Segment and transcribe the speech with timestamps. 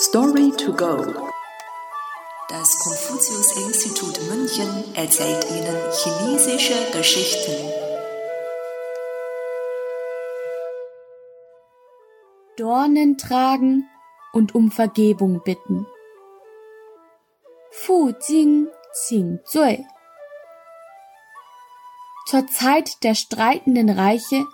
[0.00, 0.96] Story to go.
[2.48, 7.52] Das Konfuzius-Institut München erzählt Ihnen chinesische Geschichten.
[12.56, 13.88] Dornen tragen
[14.32, 15.84] und um Vergebung bitten.
[17.72, 18.68] Fu Jing
[19.08, 19.84] Qing Zui.
[22.26, 24.46] Zur Zeit der streitenden Reiche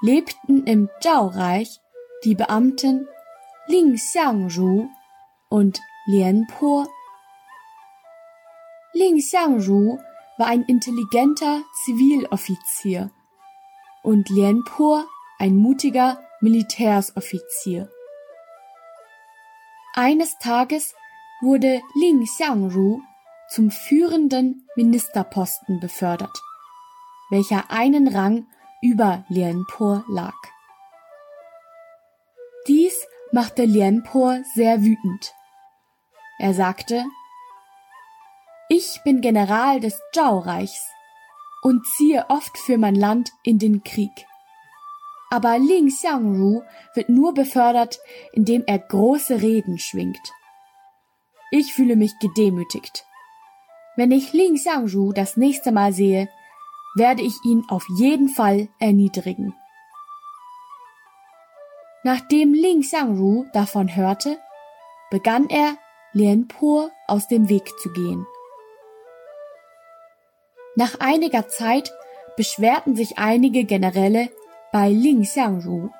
[0.00, 1.78] lebten im Zhao-Reich
[2.24, 3.06] die Beamten
[3.68, 4.88] Ling Xiangru
[5.48, 6.84] und Lian Po.
[8.92, 9.18] Ling
[10.36, 13.12] war ein intelligenter Ziviloffizier
[14.02, 15.04] und Lian Po
[15.38, 17.88] ein mutiger Militärsoffizier.
[19.94, 20.94] Eines Tages
[21.40, 23.00] wurde Ling Xiangru
[23.48, 26.36] zum führenden Ministerposten befördert,
[27.30, 28.46] welcher einen Rang
[28.82, 30.34] über Lian Po lag.
[33.34, 35.32] Machte Lianpo sehr wütend.
[36.38, 37.02] Er sagte,
[38.68, 40.86] ich bin General des Zhao-Reichs
[41.62, 44.26] und ziehe oft für mein Land in den Krieg.
[45.30, 46.60] Aber Ling Xiangru
[46.94, 48.00] wird nur befördert,
[48.34, 50.30] indem er große Reden schwingt.
[51.50, 53.06] Ich fühle mich gedemütigt.
[53.96, 56.28] Wenn ich Ling Xiangru das nächste Mal sehe,
[56.96, 59.54] werde ich ihn auf jeden Fall erniedrigen.
[62.04, 64.38] Nachdem Ling Xiangru davon hörte,
[65.10, 65.76] begann er,
[66.12, 68.26] Lian Po aus dem Weg zu gehen.
[70.74, 71.92] Nach einiger Zeit
[72.36, 74.30] beschwerten sich einige Generäle
[74.72, 75.90] bei Ling Xiangru.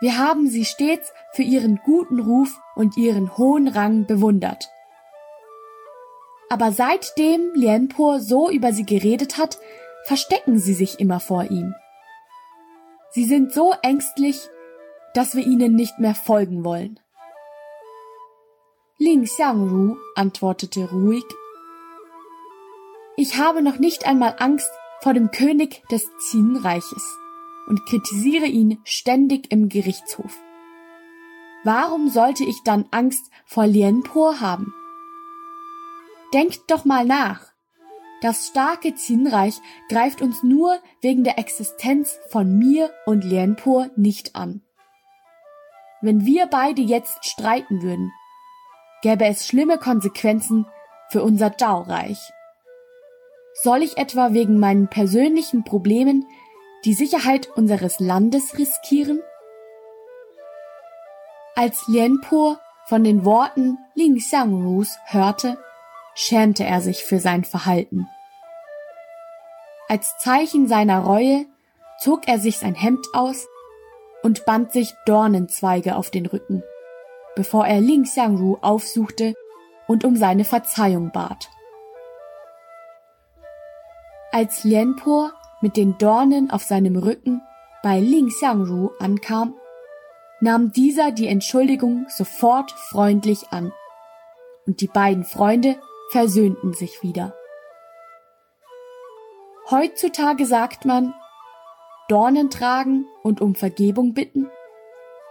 [0.00, 4.70] Wir haben sie stets für ihren guten Ruf und ihren hohen Rang bewundert.
[6.50, 9.58] Aber seitdem Lian Po so über sie geredet hat,
[10.04, 11.74] verstecken sie sich immer vor ihm.
[13.12, 14.48] Sie sind so ängstlich,
[15.14, 17.00] dass wir ihnen nicht mehr folgen wollen.
[18.98, 21.24] Ling Xiangru antwortete ruhig,
[23.16, 24.70] ich habe noch nicht einmal Angst
[25.02, 27.18] vor dem König des Qin-Reiches
[27.66, 30.38] und kritisiere ihn ständig im Gerichtshof.
[31.64, 34.72] Warum sollte ich dann Angst vor Lien Po haben?
[36.32, 37.49] Denkt doch mal nach.
[38.20, 44.62] Das starke Qin-Reich greift uns nur wegen der Existenz von mir und Lianpo nicht an.
[46.02, 48.12] Wenn wir beide jetzt streiten würden,
[49.02, 50.66] gäbe es schlimme Konsequenzen
[51.08, 52.18] für unser Zhao-Reich.
[53.62, 56.26] Soll ich etwa wegen meinen persönlichen Problemen
[56.84, 59.20] die Sicherheit unseres Landes riskieren?
[61.54, 65.58] Als Lianpo von den Worten Ling Xiangrus hörte,
[66.20, 68.06] schämte er sich für sein Verhalten.
[69.88, 71.46] Als Zeichen seiner Reue
[71.98, 73.48] zog er sich sein Hemd aus
[74.22, 76.62] und band sich Dornenzweige auf den Rücken,
[77.36, 79.34] bevor er Ling Xiangru aufsuchte
[79.88, 81.48] und um seine Verzeihung bat.
[84.30, 85.30] Als Lianpo
[85.62, 87.40] mit den Dornen auf seinem Rücken
[87.82, 89.54] bei Ling Xiangru ankam,
[90.40, 93.72] nahm dieser die Entschuldigung sofort freundlich an,
[94.66, 95.76] und die beiden Freunde
[96.10, 97.34] versöhnten sich wieder.
[99.70, 101.14] Heutzutage sagt man
[102.08, 104.50] Dornen tragen und um Vergebung bitten,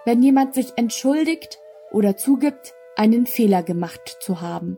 [0.05, 1.59] wenn jemand sich entschuldigt
[1.91, 4.77] oder zugibt, einen Fehler gemacht zu haben.